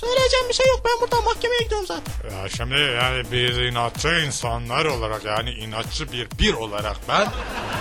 Söyleyeceğim 0.00 0.48
bir 0.48 0.54
şey 0.54 0.66
yok. 0.68 0.80
Ben 0.84 1.00
buradan 1.00 1.24
mahkemeye 1.24 1.58
gidiyorum 1.62 1.86
zaten. 1.86 2.36
Ya 2.36 2.48
şimdi 2.48 2.74
yani 2.74 3.24
biz 3.32 3.58
inatçı 3.58 4.08
insanlar 4.26 4.84
olarak 4.84 5.24
yani 5.24 5.50
inatçı 5.50 6.12
bir 6.12 6.28
bir 6.38 6.54
olarak 6.54 6.96
ben 7.08 7.28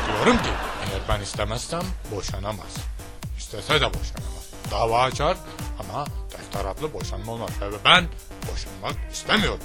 diyorum 0.07 0.37
ki 0.37 0.49
eğer 0.91 1.01
ben 1.09 1.21
istemezsem 1.23 1.83
boşanamaz. 2.15 2.75
İstese 3.37 3.73
de 3.73 3.87
boşanamaz. 3.93 4.49
Dava 4.71 5.01
açar 5.01 5.37
ama 5.79 6.05
tek 6.05 6.51
taraflı 6.51 6.93
boşanma 6.93 7.31
olmaz. 7.31 7.49
Ve 7.61 7.75
ben 7.85 8.05
boşanmak 8.51 9.11
istemiyorum. 9.13 9.59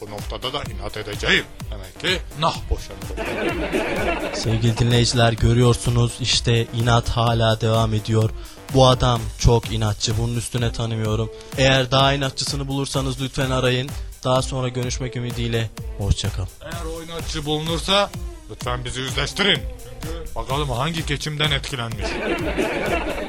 Bu 0.00 0.10
noktada 0.10 0.52
da 0.52 0.62
inat 0.62 0.96
edeceğim. 0.96 1.44
Demek 1.70 2.00
ki 2.00 2.22
nah 2.40 2.56
boşanırım. 2.70 4.34
Sevgili 4.34 4.78
dinleyiciler 4.78 5.32
görüyorsunuz 5.32 6.12
işte 6.20 6.66
inat 6.74 7.08
hala 7.08 7.60
devam 7.60 7.94
ediyor. 7.94 8.30
Bu 8.74 8.86
adam 8.86 9.20
çok 9.38 9.72
inatçı. 9.72 10.18
Bunun 10.18 10.36
üstüne 10.36 10.72
tanımıyorum. 10.72 11.30
Eğer 11.58 11.90
daha 11.90 12.12
inatçısını 12.12 12.68
bulursanız 12.68 13.20
lütfen 13.20 13.50
arayın. 13.50 13.90
Daha 14.24 14.42
sonra 14.42 14.68
görüşmek 14.68 15.16
ümidiyle. 15.16 15.70
Hoşçakal. 15.98 16.46
Eğer 16.62 16.96
oynatçı 16.96 17.44
bulunursa 17.46 18.10
lütfen 18.50 18.84
bizi 18.84 19.00
yüzleştirin. 19.00 19.60
Çünkü 20.02 20.34
bakalım 20.34 20.70
hangi 20.70 21.06
keçimden 21.06 21.50
etkilenmiş. 21.50 22.06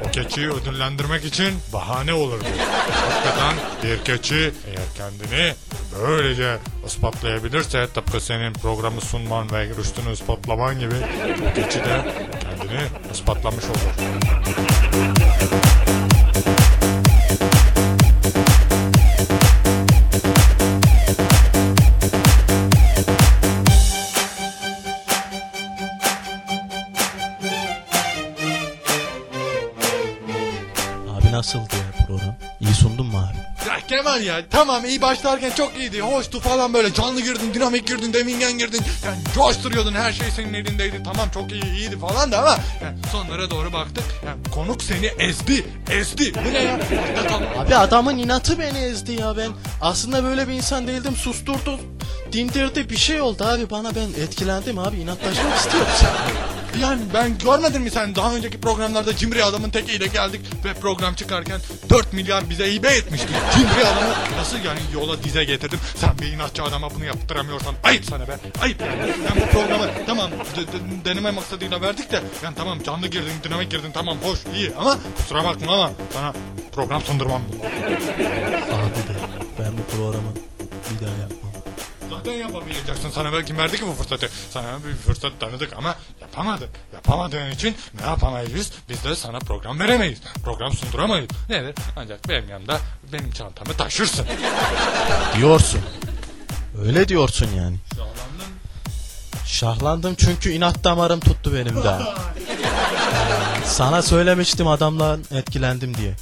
O 0.08 0.12
keçiyi 0.12 0.50
ödüllendirmek 0.50 1.26
için 1.26 1.54
bahane 1.74 2.14
olur 2.14 2.40
bu. 2.42 2.62
Hakikaten 2.94 3.56
bir 3.84 4.04
keçi 4.06 4.54
eğer 4.68 4.86
kendini 4.98 5.54
böylece 5.96 6.58
ispatlayabilirse 6.86 7.88
tıpkı 7.88 8.22
senin 8.22 8.54
programı 8.54 9.02
sunman 9.02 9.52
ve 9.52 9.66
rüştünü 9.66 10.14
ispatlaman 10.14 10.80
gibi 10.80 10.96
keçi 11.56 11.80
de 11.80 12.14
kendini 12.42 12.82
ispatlamış 13.14 13.66
olur. 13.66 15.67
Ya 33.98 34.04
Kemal 34.04 34.22
ya 34.24 34.50
tamam 34.50 34.86
iyi 34.86 35.02
başlarken 35.02 35.52
çok 35.52 35.78
iyiydi. 35.78 36.02
Hoştu 36.02 36.40
falan 36.40 36.74
böyle 36.74 36.94
canlı 36.94 37.22
girdin, 37.22 37.54
dinamik 37.54 37.88
girdin, 37.88 38.14
demingen 38.14 38.58
girdin. 38.58 38.82
Yani 39.06 39.18
coşturuyordun 39.36 39.94
her 39.94 40.12
şey 40.14 40.32
senin 40.32 40.54
elindeydi. 40.54 41.04
Tamam 41.04 41.30
çok 41.34 41.52
iyi 41.52 41.64
iyiydi 41.64 42.00
falan 42.00 42.32
da 42.32 42.40
ama 42.40 42.58
yani 42.84 42.98
sonlara 43.12 43.52
doğru 43.52 43.74
baktık. 43.74 44.04
Yani 44.26 44.38
konuk 44.54 44.84
seni 44.84 45.06
ezdi, 45.06 45.66
ezdi. 45.92 46.34
Bu 46.46 46.54
ne 46.54 46.64
ya? 46.64 46.80
Abi 47.58 47.76
adamın 47.76 48.18
inatı 48.18 48.60
beni 48.60 48.78
ezdi 48.78 49.14
ya 49.14 49.38
ben. 49.38 49.52
Aslında 49.82 50.24
böyle 50.24 50.48
bir 50.48 50.54
insan 50.54 50.88
değildim. 50.88 51.16
Susturdu. 51.16 51.80
Dindirdi 52.32 52.90
bir 52.90 52.98
şey 52.98 53.22
oldu 53.22 53.44
abi 53.44 53.70
bana 53.70 53.96
ben 53.96 54.24
etkilendim 54.24 54.80
abi 54.80 54.98
inatlaşmak 54.98 55.58
istiyorum. 55.58 55.88
Yani 56.82 57.02
ben 57.14 57.38
görmedin 57.38 57.82
mi 57.82 57.92
sen 57.92 58.16
daha 58.16 58.36
önceki 58.36 58.62
programlarda 58.62 59.16
cimri 59.16 59.44
adamın 59.44 59.70
tekiyle 59.70 60.08
geldik 60.08 60.42
ve 60.66 60.74
program 60.74 61.14
çıkarken 61.16 61.60
4 61.90 62.14
milyar 62.14 62.50
bize 62.50 62.74
hibe 62.74 62.88
etmişti. 62.88 63.28
Cimri 63.56 63.86
adamı 63.88 64.14
nasıl 64.38 64.58
yani 64.58 64.80
yola 64.94 65.24
dize 65.24 65.44
getirdim. 65.44 65.80
Sen 65.96 66.18
bir 66.22 66.28
inatçı 66.28 66.64
adama 66.64 66.90
bunu 66.96 67.06
yaptıramıyorsan 67.06 67.76
ayıp 67.84 68.06
sana 68.06 68.28
be. 68.28 68.38
Ayıp 68.62 68.82
yani. 68.82 69.14
Ben 69.30 69.42
bu 69.42 69.52
programı 69.52 69.86
tamam 70.06 70.32
de- 70.32 70.68
de- 70.68 71.06
deneme 71.06 71.32
maksadıyla 71.32 71.82
verdik 71.82 72.12
de 72.12 72.22
yani 72.44 72.56
tamam 72.56 72.84
canlı 72.84 73.08
girdin 73.08 73.32
dinamik 73.44 73.72
girdin 73.72 73.92
tamam 73.94 74.18
hoş 74.24 74.40
iyi 74.56 74.72
ama 74.80 74.98
kusura 75.18 75.44
bakma 75.44 75.74
ama 75.74 75.92
sana 76.14 76.34
program 76.76 77.02
sundurmam. 77.02 77.42
Abi 78.72 78.96
de 79.08 79.18
ben 79.60 79.72
bu 79.78 79.96
programı 79.98 80.32
bir 80.92 81.06
daha 81.06 81.16
yapmam. 81.22 81.37
Zaten 82.28 82.40
yapamayacaksın. 82.40 83.10
Sana 83.10 83.34
belki 83.34 83.58
verdik 83.58 83.82
bu 83.88 83.94
fırsatı. 83.94 84.30
Sana 84.52 84.66
bir 84.88 84.96
fırsat 84.96 85.40
tanıdık 85.40 85.74
ama 85.78 85.96
yapamadın. 86.22 86.68
Yapamadığın 86.94 87.52
için 87.52 87.76
ne 88.02 88.06
yapamayız? 88.06 88.72
Biz 88.90 89.04
de 89.04 89.16
sana 89.16 89.40
program 89.40 89.80
veremeyiz. 89.80 90.20
Program 90.44 90.74
sunduramayız. 90.74 91.30
Nedir? 91.50 91.76
Ancak 91.96 92.30
benim 92.30 92.50
yanımda 92.50 92.80
benim 93.14 93.32
çantamı 93.32 93.74
taşırsın. 93.78 94.26
Diyorsun. 95.38 95.82
Öyle 96.86 97.08
diyorsun 97.08 97.50
yani. 97.58 97.78
Şahlandım 99.46 100.16
çünkü 100.16 100.52
inat 100.52 100.84
damarım 100.84 101.20
tuttu 101.20 101.54
benim 101.54 101.84
de. 101.84 101.98
Sana 103.66 104.02
söylemiştim 104.02 104.68
adamla 104.68 105.18
etkilendim 105.32 105.98
diye. 105.98 106.14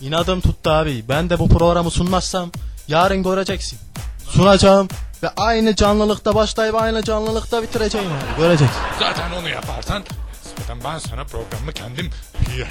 İnadım 0.00 0.40
tuttu 0.40 0.70
abi. 0.70 1.04
Ben 1.08 1.30
de 1.30 1.38
bu 1.38 1.48
programı 1.48 1.90
sunmazsam 1.90 2.50
yarın 2.88 3.22
göreceksin. 3.22 3.78
Sunacağım 4.30 4.88
ve 5.26 5.30
aynı 5.36 5.76
canlılıkta 5.76 6.34
başlayıp 6.34 6.74
aynı 6.74 7.02
canlılıkta 7.02 7.62
bitireceğim 7.62 8.06
abi. 8.06 8.40
Göreceksin. 8.42 8.80
Zaten 9.00 9.30
onu 9.40 9.48
yaparsan 9.48 10.02
zaten 10.58 10.78
ben 10.84 10.98
sana 10.98 11.24
programı 11.24 11.72
kendim 11.72 12.10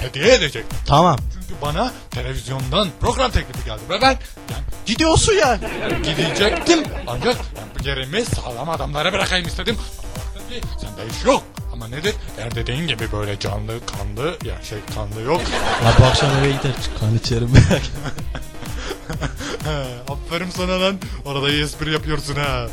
hediye 0.00 0.34
edecektim. 0.34 0.78
Tamam. 0.86 1.16
Çünkü 1.34 1.62
bana 1.62 1.92
televizyondan 2.10 2.88
program 3.00 3.30
teklifi 3.30 3.64
geldi 3.64 3.80
ve 3.90 4.00
ben 4.02 4.10
yani 4.50 4.64
Gidiyorsun 4.86 5.32
yani. 5.32 5.60
gidecektim 6.02 6.82
ancak 7.06 7.36
yani 7.36 7.88
yerimi 7.88 8.24
sağlam 8.24 8.68
adamlara 8.70 9.12
bırakayım 9.12 9.46
istedim. 9.46 9.76
Ama 9.98 10.16
baktım 10.16 10.60
ki 10.60 10.66
sende 10.80 11.10
iş 11.10 11.24
yok. 11.24 11.42
Ama 11.72 11.88
nedir? 11.88 12.14
Eğer 12.38 12.54
dediğin 12.54 12.86
gibi 12.88 13.12
böyle 13.12 13.38
canlı, 13.38 13.72
kanlı, 13.86 14.36
ya 14.44 14.62
şey 14.62 14.78
kanlı 14.94 15.20
yok. 15.20 15.40
Ya 15.84 15.92
bu 16.00 16.04
akşam 16.04 16.30
eve 16.38 16.48
gider 16.48 16.72
kan 17.00 17.14
içerim. 17.16 17.52
Aferin 20.08 20.50
sana 20.50 20.80
lan. 20.80 20.98
Orada 21.24 21.48
iyi 21.50 21.64
espri 21.64 21.92
yapıyorsun 21.92 22.34
ha. 22.34 22.66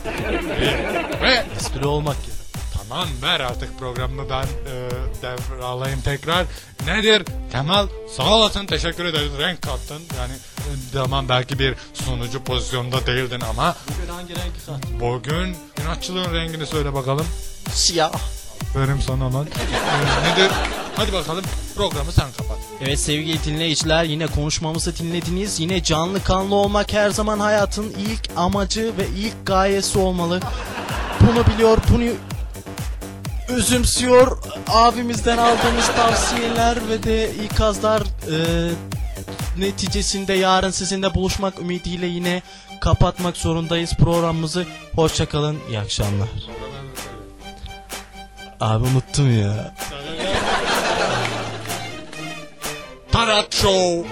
Ve 1.21 1.45
Espri 1.59 1.85
olmak 1.87 2.15
ya. 2.15 2.33
tamam 2.77 3.07
ver 3.21 3.39
artık 3.39 3.79
programı 3.79 4.29
ben 4.29 4.43
e, 4.43 4.89
devralayayım 5.21 6.01
tekrar. 6.01 6.45
Nedir? 6.87 7.23
Kemal 7.51 7.87
sağ 8.17 8.23
olasın 8.35 8.65
teşekkür 8.65 9.05
ederiz. 9.05 9.31
Renk 9.39 9.61
kattın. 9.61 10.01
Yani 10.17 10.33
e, 10.33 10.67
tamam 10.93 11.29
belki 11.29 11.59
bir 11.59 11.75
sunucu 11.93 12.43
pozisyonda 12.43 13.05
değildin 13.05 13.41
ama 13.49 13.75
Bugün 13.97 14.13
hangi 14.13 14.35
renk 14.35 14.65
kat? 14.65 14.99
bugün 14.99 15.55
inatçılığın 15.83 16.33
rengini 16.33 16.65
söyle 16.65 16.93
bakalım. 16.93 17.25
Siyah. 17.71 18.11
Verim 18.75 19.01
sana 19.07 19.33
lan. 19.33 19.45
E, 19.47 20.31
nedir? 20.31 20.51
Hadi 20.95 21.13
bakalım 21.13 21.43
programı 21.75 22.11
sen 22.11 22.31
kapat. 22.37 22.57
Evet 22.81 22.99
sevgili 22.99 23.43
dinleyiciler 23.43 24.03
yine 24.03 24.27
konuşmamızı 24.27 24.97
dinlediniz. 24.97 25.59
Yine 25.59 25.83
canlı 25.83 26.23
kanlı 26.23 26.55
olmak 26.55 26.93
her 26.93 27.09
zaman 27.09 27.39
hayatın 27.39 27.89
ilk 27.89 28.29
amacı 28.35 28.93
ve 28.97 29.07
ilk 29.07 29.45
gayesi 29.45 29.99
olmalı. 29.99 30.39
Bunu 31.21 31.45
biliyor, 31.53 31.77
bunu 31.93 32.03
özümsüyor. 33.49 34.37
Abimizden 34.67 35.37
aldığımız 35.37 35.87
tavsiyeler 35.95 36.89
ve 36.89 37.03
de 37.03 37.31
ikazlar 37.35 38.01
e, 38.01 38.37
neticesinde 39.57 40.33
yarın 40.33 40.71
sizinle 40.71 41.13
buluşmak 41.13 41.59
ümidiyle 41.59 42.05
yine 42.05 42.41
kapatmak 42.81 43.37
zorundayız 43.37 43.93
programımızı. 43.93 44.65
Hoşçakalın, 44.95 45.57
iyi 45.69 45.79
akşamlar. 45.79 46.29
Abi 48.59 48.87
unuttum 48.87 49.39
ya. 49.39 49.73
Tarat 53.23 53.53
Show 53.53 54.03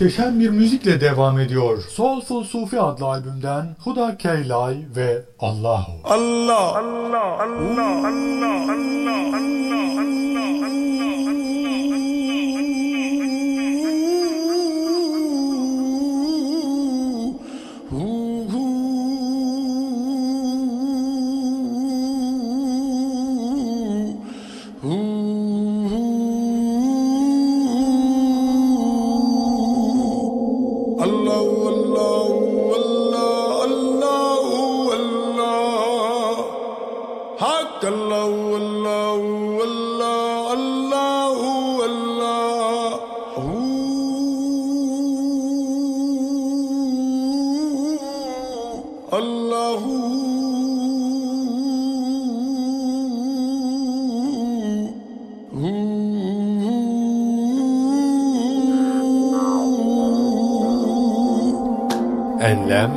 muhteşem 0.00 0.40
bir 0.40 0.50
müzikle 0.50 1.00
devam 1.00 1.38
ediyor. 1.40 1.82
Soulful 1.88 2.44
Sufi 2.44 2.80
adlı 2.80 3.06
albümden 3.06 3.76
Huda 3.84 4.16
Keylay 4.16 4.76
ve 4.96 5.22
Allahu. 5.40 5.92
Allah 6.04 6.78
Allah 6.78 7.16
Allah 7.16 7.42
Allah 7.42 8.08
Allah 8.08 8.72
Allah 8.72 9.36
Allah 9.36 9.36
Allah 9.36 10.19
enlem 62.40 62.90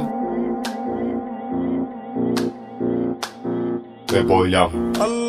ve 4.13 4.29
boylam. 4.29 4.71
Allah 5.01 5.22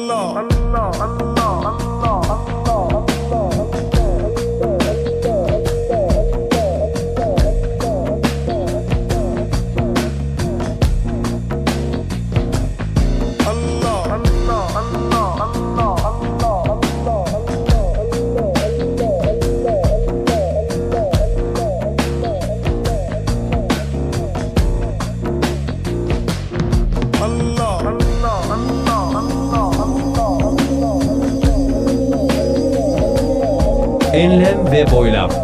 ve 34.75 34.91
Boylam. 34.91 35.44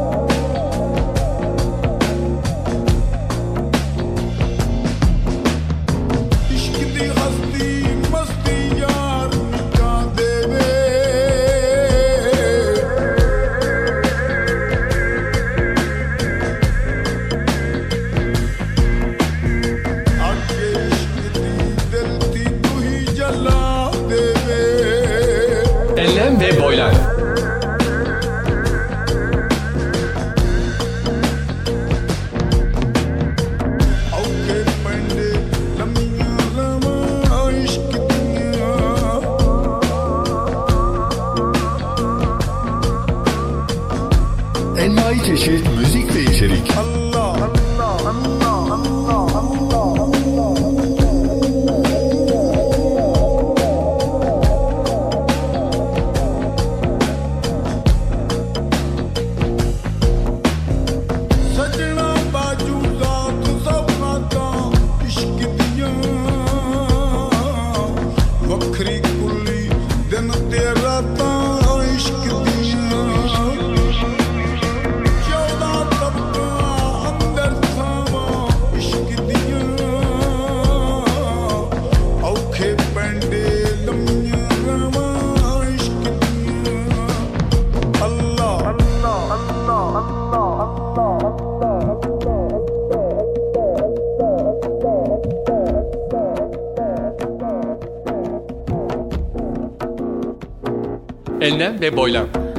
Enlem 101.41 101.81
ve 101.81 101.97
boylam. 101.97 102.50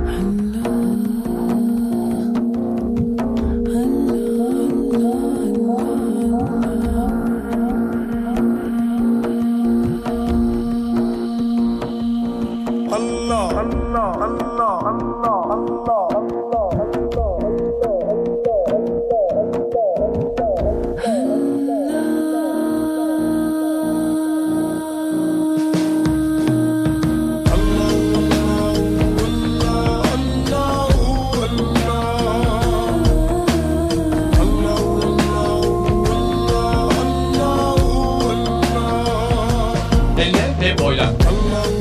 Bismillah. 41.02 41.81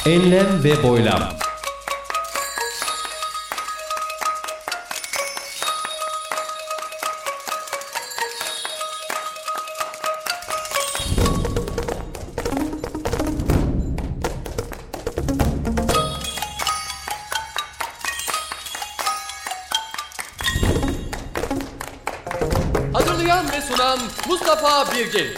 Enlem 0.07 0.65
ve 0.65 0.83
Boylam 0.83 1.23
Mustafa 24.37 24.93
Birgin. 24.93 25.33